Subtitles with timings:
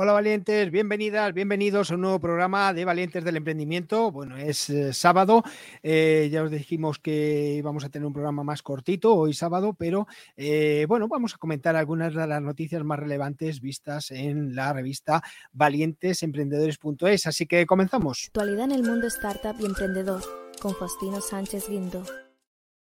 [0.00, 4.12] Hola valientes, bienvenidas, bienvenidos a un nuevo programa de Valientes del Emprendimiento.
[4.12, 5.42] Bueno, es eh, sábado,
[5.82, 10.06] eh, ya os dijimos que íbamos a tener un programa más cortito hoy sábado, pero
[10.36, 15.20] eh, bueno, vamos a comentar algunas de las noticias más relevantes vistas en la revista
[15.50, 17.26] valientesemprendedores.es.
[17.26, 18.26] Así que comenzamos.
[18.28, 20.22] Actualidad en el mundo startup y emprendedor
[20.62, 22.04] con Faustino Sánchez Guindo.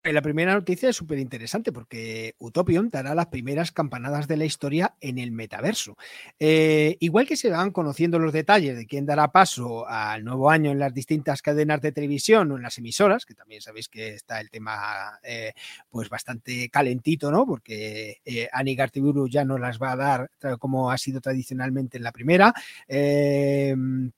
[0.05, 4.95] La primera noticia es súper interesante porque Utopion dará las primeras campanadas de la historia
[5.01, 5.97] en el metaverso.
[6.39, 10.71] Eh, igual que se van conociendo los detalles de quién dará paso al nuevo año
[10.73, 14.43] en las distintas cadenas de televisión o en las emisoras, que también sabéis que está
[14.43, 15.55] el tema eh,
[15.89, 17.47] pues bastante calentito, ¿no?
[17.47, 22.13] Porque eh, Gartiburu ya no las va a dar como ha sido tradicionalmente en la
[22.13, 22.53] primera.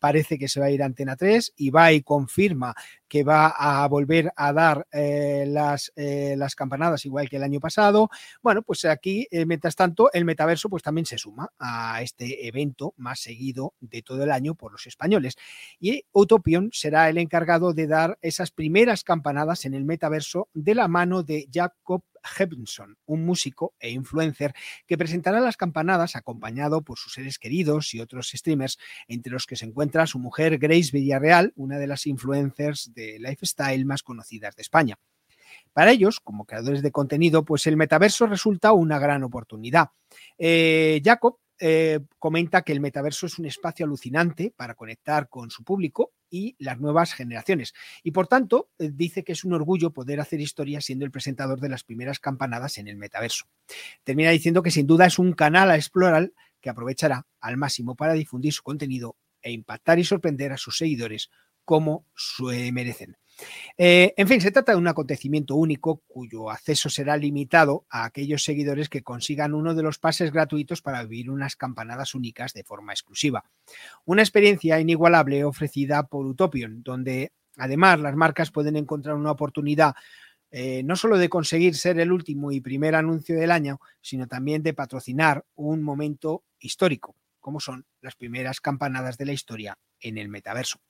[0.01, 2.75] parece que se va a ir a Antena 3 y va y confirma
[3.09, 7.61] que va a volver a dar eh, las, eh, las, campanadas igual que el año
[7.61, 8.09] pasado.
[8.43, 12.95] Bueno, pues aquí, eh, mientras tanto, el metaverso pues también se suma a este evento
[12.97, 15.37] más seguido de todo el año por los españoles.
[15.79, 20.89] Y Utopion será el encargado de dar esas primeras campanadas en el metaverso de la
[20.89, 22.03] mano de Jacob
[22.39, 24.55] Hepnson, un músico e influencer
[24.87, 29.57] que presentará las campanadas acompañado por sus seres queridos y otros streamers, entre los que
[29.57, 34.63] se encuentra su mujer Grace Villarreal, una de las influencers de lifestyle más conocidas de
[34.63, 34.99] España.
[35.73, 39.91] Para ellos, como creadores de contenido, pues el metaverso resulta una gran oportunidad.
[40.39, 45.65] Eh, Jacob eh, comenta que el metaverso es un espacio alucinante para conectar con su
[45.65, 47.75] público y las nuevas generaciones.
[48.03, 51.61] Y por tanto, eh, dice que es un orgullo poder hacer historia siendo el presentador
[51.61, 53.47] de las primeras campanadas en el metaverso.
[54.05, 58.15] Termina diciendo que sin duda es un canal a explorar que aprovechará al máximo para
[58.15, 61.31] difundir su contenido e impactar y sorprender a sus seguidores
[61.65, 63.17] como se merecen.
[63.77, 68.43] Eh, en fin, se trata de un acontecimiento único cuyo acceso será limitado a aquellos
[68.43, 72.93] seguidores que consigan uno de los pases gratuitos para vivir unas campanadas únicas de forma
[72.93, 73.45] exclusiva.
[74.05, 79.95] Una experiencia inigualable ofrecida por Utopion, donde además las marcas pueden encontrar una oportunidad
[80.51, 84.63] eh, no solo de conseguir ser el último y primer anuncio del año, sino también
[84.63, 90.29] de patrocinar un momento histórico, como son las primeras campanadas de la historia en el
[90.29, 90.81] metaverso.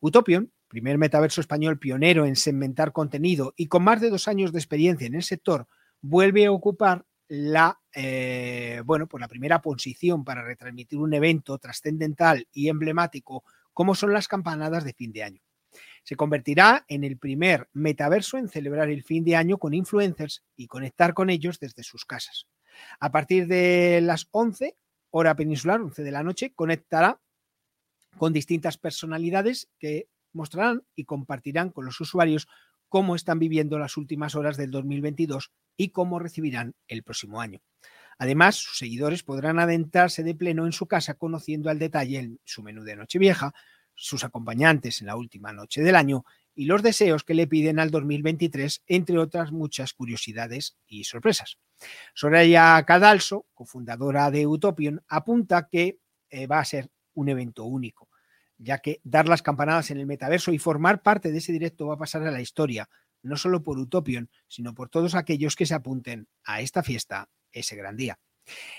[0.00, 4.58] Utopion primer metaverso español pionero en segmentar contenido y con más de dos años de
[4.58, 5.66] experiencia en el sector,
[6.00, 12.46] vuelve a ocupar la, eh, bueno, pues la primera posición para retransmitir un evento trascendental
[12.52, 15.42] y emblemático como son las campanadas de fin de año.
[16.02, 20.66] Se convertirá en el primer metaverso en celebrar el fin de año con influencers y
[20.66, 22.46] conectar con ellos desde sus casas.
[22.98, 24.76] A partir de las 11,
[25.10, 27.20] hora peninsular, 11 de la noche, conectará
[28.16, 32.48] con distintas personalidades que mostrarán y compartirán con los usuarios
[32.88, 37.60] cómo están viviendo las últimas horas del 2022 y cómo recibirán el próximo año.
[38.18, 42.82] Además, sus seguidores podrán adentrarse de pleno en su casa conociendo al detalle su menú
[42.82, 43.52] de Nochevieja,
[43.94, 46.24] sus acompañantes en la última noche del año
[46.54, 51.58] y los deseos que le piden al 2023, entre otras muchas curiosidades y sorpresas.
[52.14, 56.00] Soraya Cadalso, cofundadora de Utopion, apunta que
[56.30, 58.07] eh, va a ser un evento único
[58.58, 61.94] ya que dar las campanadas en el metaverso y formar parte de ese directo va
[61.94, 62.88] a pasar a la historia,
[63.22, 67.76] no solo por Utopion, sino por todos aquellos que se apunten a esta fiesta ese
[67.76, 68.18] gran día.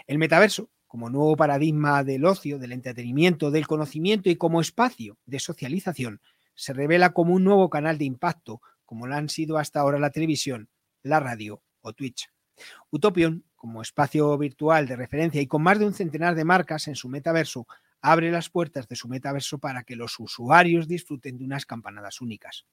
[0.07, 5.39] El metaverso, como nuevo paradigma del ocio, del entretenimiento, del conocimiento y como espacio de
[5.39, 6.21] socialización,
[6.55, 10.09] se revela como un nuevo canal de impacto, como lo han sido hasta ahora la
[10.09, 10.69] televisión,
[11.03, 12.29] la radio o Twitch.
[12.91, 16.95] Utopion, como espacio virtual de referencia y con más de un centenar de marcas en
[16.95, 17.67] su metaverso,
[18.01, 22.65] abre las puertas de su metaverso para que los usuarios disfruten de unas campanadas únicas.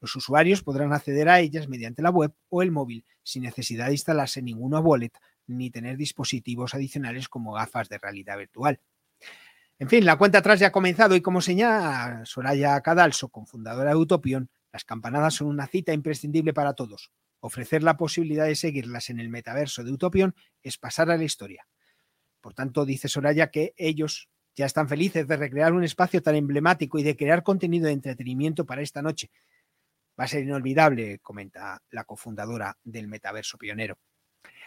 [0.00, 3.92] Los usuarios podrán acceder a ellas mediante la web o el móvil sin necesidad de
[3.92, 5.12] instalarse ninguna wallet
[5.46, 8.80] ni tener dispositivos adicionales como gafas de realidad virtual.
[9.78, 13.96] En fin, la cuenta atrás ya ha comenzado y como señala Soraya Cadalso, cofundadora de
[13.96, 17.12] Utopion, las campanadas son una cita imprescindible para todos.
[17.40, 21.66] Ofrecer la posibilidad de seguirlas en el metaverso de Utopion es pasar a la historia.
[22.40, 24.28] Por tanto, dice Soraya que ellos
[24.58, 28.66] ya están felices de recrear un espacio tan emblemático y de crear contenido de entretenimiento
[28.66, 29.30] para esta noche.
[30.18, 33.98] Va a ser inolvidable, comenta la cofundadora del metaverso pionero.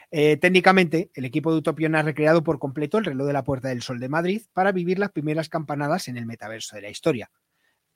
[0.09, 3.67] Eh, técnicamente, el equipo de Utopion ha recreado por completo el reloj de la Puerta
[3.67, 7.29] del Sol de Madrid para vivir las primeras campanadas en el metaverso de la historia.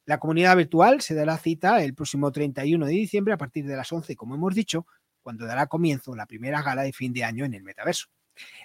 [0.05, 3.89] La comunidad virtual se dará cita el próximo 31 de diciembre a partir de las
[3.89, 4.85] 11, como hemos dicho,
[5.21, 8.07] cuando dará comienzo la primera gala de fin de año en el metaverso.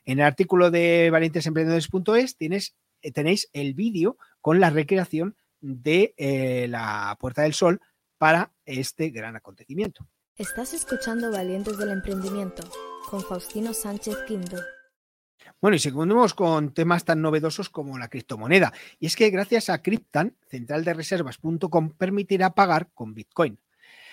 [0.04, 7.16] En el artículo de valientesemprendedores.es eh, tenéis el vídeo con la recreación de eh, la
[7.20, 7.80] Puerta del Sol
[8.18, 10.06] para este gran acontecimiento.
[10.36, 12.62] Estás escuchando Valientes del Emprendimiento
[13.08, 14.56] con Faustino Sánchez Quinto.
[15.60, 18.72] Bueno, y seguimos con temas tan novedosos como la criptomoneda.
[18.98, 23.58] Y es que gracias a Cryptan, centraldereservas.com permitirá pagar con Bitcoin.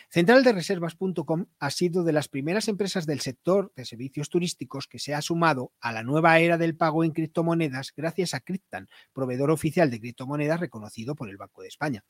[0.09, 5.21] Centraldereservas.com ha sido de las primeras empresas del sector de servicios turísticos que se ha
[5.21, 9.99] sumado a la nueva era del pago en criptomonedas gracias a Cryptan, proveedor oficial de
[9.99, 12.05] criptomonedas reconocido por el Banco de España.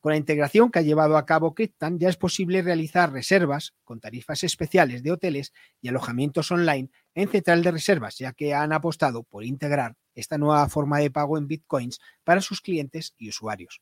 [0.00, 3.98] Con la integración que ha llevado a cabo Cryptan ya es posible realizar reservas con
[3.98, 9.22] tarifas especiales de hoteles y alojamientos online en Central de Reservas, ya que han apostado
[9.22, 13.80] por integrar esta nueva forma de pago en bitcoins para sus clientes y usuarios.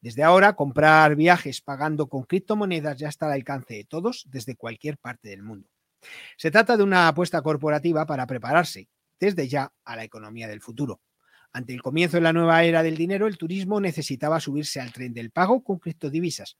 [0.00, 4.98] Desde ahora, comprar viajes pagando con criptomonedas ya está al alcance de todos desde cualquier
[4.98, 5.68] parte del mundo.
[6.36, 8.88] Se trata de una apuesta corporativa para prepararse
[9.18, 11.00] desde ya a la economía del futuro.
[11.52, 15.14] Ante el comienzo de la nueva era del dinero, el turismo necesitaba subirse al tren
[15.14, 16.58] del pago con criptodivisas.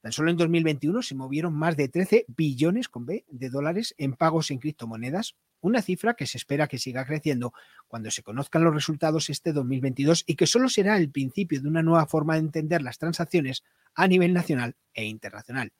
[0.00, 2.90] Tan solo en 2021 se movieron más de 13 billones
[3.28, 7.52] de dólares en pagos en criptomonedas, una cifra que se espera que siga creciendo
[7.88, 11.82] cuando se conozcan los resultados este 2022 y que solo será el principio de una
[11.82, 13.64] nueva forma de entender las transacciones
[13.94, 15.72] a nivel nacional e internacional.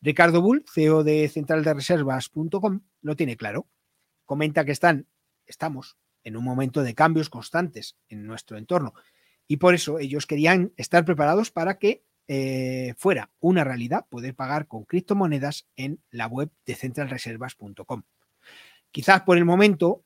[0.00, 3.68] Ricardo Bull, CEO de centraldereservas.com, lo tiene claro.
[4.24, 5.06] Comenta que están,
[5.46, 8.94] estamos en un momento de cambios constantes en nuestro entorno.
[9.46, 14.66] Y por eso ellos querían estar preparados para que eh, fuera una realidad poder pagar
[14.66, 18.04] con criptomonedas en la web de centralreservas.com.
[18.92, 20.04] Quizás por el momento,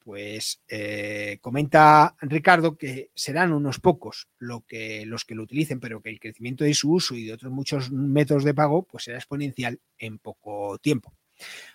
[0.00, 4.28] pues eh, comenta Ricardo que serán unos pocos
[4.66, 7.52] que, los que lo utilicen, pero que el crecimiento de su uso y de otros
[7.52, 11.14] muchos métodos de pago pues será exponencial en poco tiempo.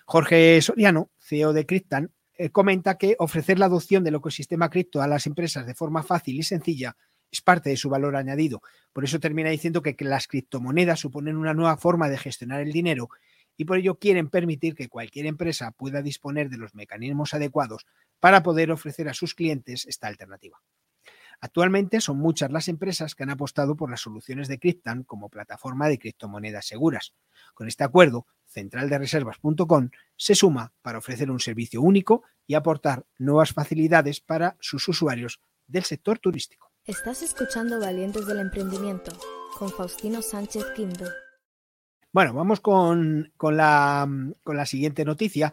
[0.04, 5.08] Jorge Soriano, CEO de Cryptan, eh, comenta que ofrecer la adopción del ecosistema cripto a
[5.08, 6.96] las empresas de forma fácil y sencilla
[7.30, 8.62] es parte de su valor añadido.
[8.92, 13.08] Por eso termina diciendo que, las criptomonedas suponen una nueva forma de gestionar el dinero
[13.60, 17.84] y por ello quieren permitir que cualquier empresa pueda disponer de los mecanismos adecuados
[18.18, 20.62] para poder ofrecer a sus clientes esta alternativa.
[21.42, 25.88] Actualmente son muchas las empresas que han apostado por las soluciones de Cryptan como plataforma
[25.90, 27.12] de criptomonedas seguras.
[27.52, 34.22] Con este acuerdo, centraldereservas.com se suma para ofrecer un servicio único y aportar nuevas facilidades
[34.22, 36.72] para sus usuarios del sector turístico.
[36.86, 39.12] Estás escuchando Valientes del Emprendimiento
[39.58, 41.04] con Faustino Sánchez Quinto.
[42.12, 44.06] Bueno, vamos con, la,
[44.66, 45.52] siguiente noticia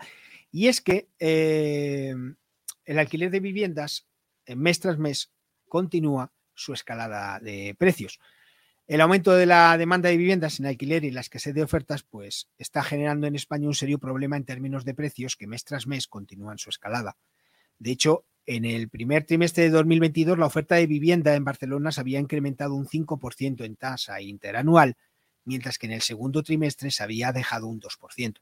[0.52, 2.16] y es que eh,
[2.86, 4.08] el alquiler de viviendas
[4.48, 5.32] mes tras mes
[5.68, 8.20] continúa su escalada de precios.
[8.88, 12.50] El aumento de la demanda de viviendas en alquiler y la escasez de ofertas, pues
[12.58, 16.08] está generando en España un serio problema en términos de precios que mes tras mes
[16.08, 17.18] continúan su escalada.
[17.78, 22.00] De hecho, en el primer trimestre de 2022 la oferta de vivienda en Barcelona se
[22.00, 24.96] había incrementado un 5% en tasa interanual,
[25.48, 28.36] mientras que en el segundo trimestre se había dejado un 2%.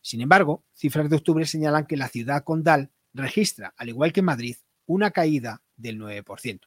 [0.00, 4.56] Sin embargo, cifras de octubre señalan que la ciudad condal registra, al igual que Madrid,
[4.86, 6.60] una caída del 9%.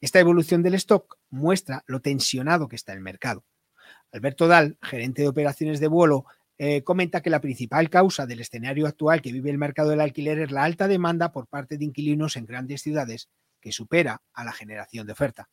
[0.00, 3.44] Esta evolución del stock muestra lo tensionado que está el mercado.
[4.12, 6.26] Alberto Dal, gerente de operaciones de vuelo,
[6.58, 10.38] eh, comenta que la principal causa del escenario actual que vive el mercado del alquiler
[10.38, 13.28] es la alta demanda por parte de inquilinos en grandes ciudades
[13.60, 15.48] que supera a la generación de oferta.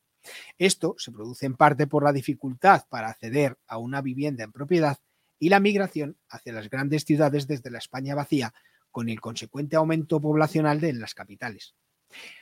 [0.58, 4.98] Esto se produce en parte por la dificultad para acceder a una vivienda en propiedad
[5.40, 8.54] y la migración hacia las grandes ciudades desde la España vacía,
[8.92, 11.76] con el consecuente aumento poblacional de las capitales.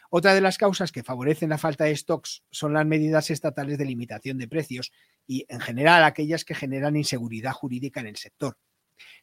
[0.09, 3.85] Otra de las causas que favorecen la falta de stocks son las medidas estatales de
[3.85, 4.91] limitación de precios
[5.25, 8.57] y, en general, aquellas que generan inseguridad jurídica en el sector.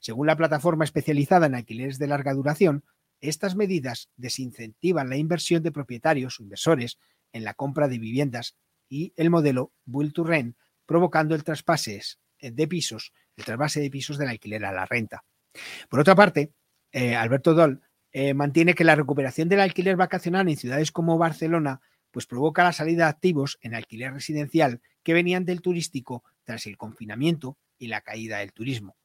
[0.01, 2.85] Según la plataforma especializada en alquileres de larga duración,
[3.21, 6.99] estas medidas desincentivan la inversión de propietarios o inversores
[7.33, 8.57] en la compra de viviendas
[8.89, 10.25] y el modelo Build to
[10.87, 12.01] provocando el traspase
[12.41, 15.25] de pisos, el trasvase de pisos del alquiler a la renta.
[15.89, 16.53] Por otra parte,
[16.93, 17.83] eh, Alberto Doll
[18.13, 21.81] eh, mantiene que la recuperación del alquiler vacacional en ciudades como Barcelona
[22.11, 26.79] pues provoca la salida de activos en alquiler residencial que venían del turístico tras el
[26.79, 28.97] confinamiento y la caída del turismo.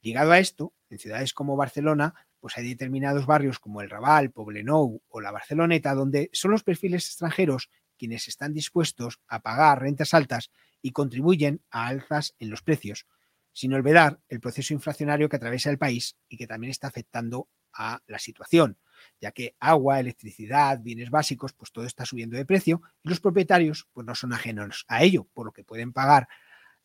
[0.00, 5.02] Ligado a esto, en ciudades como Barcelona, pues hay determinados barrios como el Raval, Poblenou
[5.08, 10.50] o la Barceloneta, donde son los perfiles extranjeros quienes están dispuestos a pagar rentas altas
[10.82, 13.06] y contribuyen a alzas en los precios,
[13.52, 18.00] sin olvidar el proceso inflacionario que atraviesa el país y que también está afectando a
[18.06, 18.78] la situación,
[19.20, 23.88] ya que agua, electricidad, bienes básicos, pues todo está subiendo de precio y los propietarios
[23.92, 26.28] pues no son ajenos a ello, por lo que pueden pagar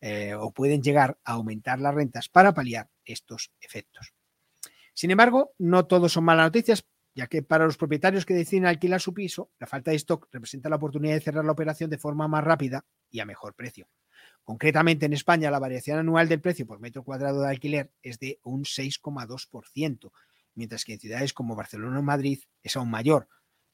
[0.00, 4.12] eh, o pueden llegar a aumentar las rentas para paliar estos efectos.
[4.94, 9.00] Sin embargo, no todos son malas noticias, ya que para los propietarios que deciden alquilar
[9.00, 12.28] su piso, la falta de stock representa la oportunidad de cerrar la operación de forma
[12.28, 13.88] más rápida y a mejor precio.
[14.44, 18.38] Concretamente, en España, la variación anual del precio por metro cuadrado de alquiler es de
[18.42, 20.10] un 6,2%,
[20.54, 23.28] mientras que en ciudades como Barcelona o Madrid es aún mayor,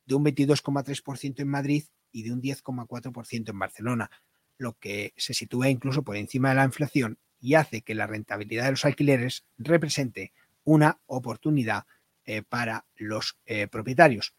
[0.05, 4.11] de un 22,3% en Madrid y de un 10,4% en Barcelona,
[4.57, 8.65] lo que se sitúa incluso por encima de la inflación y hace que la rentabilidad
[8.65, 10.33] de los alquileres represente
[10.69, 11.85] una oportunidad
[12.27, 14.35] eh, para los eh, propietarios.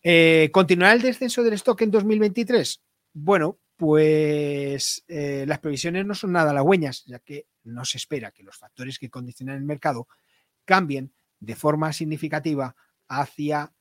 [0.00, 2.80] Eh, ¿Continuará el descenso del stock en 2023?
[3.14, 8.58] Bueno, pues las previsiones no son nada halagüeñas, ya que no se espera que los
[8.58, 10.06] factores que condicionan el mercado
[10.66, 12.76] cambien de forma significativa
[13.08, 13.72] hacia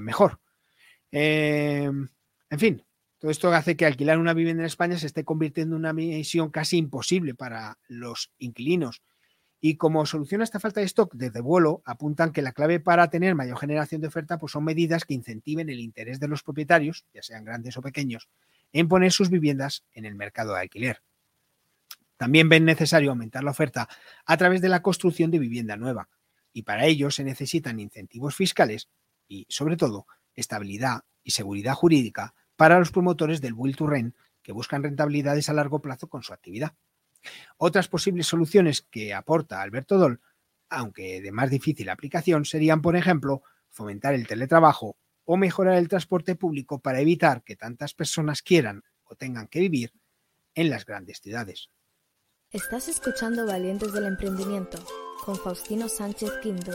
[0.00, 0.40] mejor.
[1.10, 2.08] en
[2.56, 2.84] fin,
[3.18, 6.50] todo esto hace que alquilar una vivienda en España se esté convirtiendo en una misión
[6.50, 9.02] casi imposible para los inquilinos.
[9.60, 13.10] Y como solución a esta falta de stock, desde vuelo apuntan que la clave para
[13.10, 17.04] tener mayor generación de oferta pues son medidas que incentiven el interés de los propietarios,
[17.12, 18.28] ya sean grandes o pequeños,
[18.72, 21.02] en poner sus viviendas en el mercado de alquiler.
[22.16, 23.88] También ven necesario aumentar la oferta
[24.24, 26.08] a través de la construcción de vivienda nueva.
[26.52, 28.88] Y para ello se necesitan incentivos fiscales
[29.28, 34.52] y, sobre todo, estabilidad y seguridad jurídica para los promotores del Will to Rent que
[34.52, 36.74] buscan rentabilidades a largo plazo con su actividad.
[37.56, 40.20] Otras posibles soluciones que aporta Alberto Dol,
[40.68, 46.34] aunque de más difícil aplicación, serían, por ejemplo, fomentar el teletrabajo o mejorar el transporte
[46.34, 49.92] público para evitar que tantas personas quieran o tengan que vivir
[50.54, 51.70] en las grandes ciudades.
[52.50, 54.84] Estás escuchando Valientes del Emprendimiento
[55.24, 56.72] con Faustino Sánchez Quinto.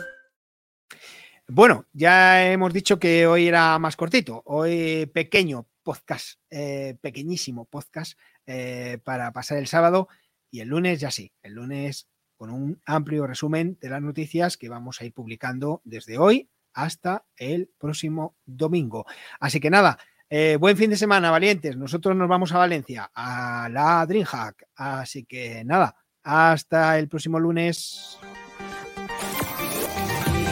[1.48, 8.18] Bueno, ya hemos dicho que hoy era más cortito, hoy pequeño, podcast, eh, pequeñísimo podcast
[8.48, 10.08] eh, para pasar el sábado
[10.56, 12.08] y el lunes ya sí, el lunes
[12.38, 17.26] con un amplio resumen de las noticias que vamos a ir publicando desde hoy hasta
[17.36, 19.06] el próximo domingo.
[19.42, 21.76] Así que nada, eh, buen fin de semana, valientes.
[21.76, 24.68] Nosotros nos vamos a Valencia, a la DreamHack.
[24.76, 25.94] Así que nada,
[26.24, 28.18] hasta el próximo lunes.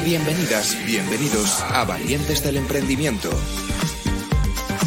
[0.03, 3.29] Bienvenidas, bienvenidos a Valientes del Emprendimiento